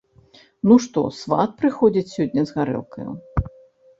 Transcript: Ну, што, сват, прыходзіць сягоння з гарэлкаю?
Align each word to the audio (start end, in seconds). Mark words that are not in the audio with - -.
Ну, 0.69 0.77
што, 0.85 1.01
сват, 1.17 1.51
прыходзіць 1.59 2.13
сягоння 2.13 2.43
з 2.53 2.55
гарэлкаю? 2.57 3.09